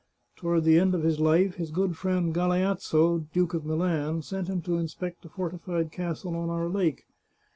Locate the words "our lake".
6.49-7.05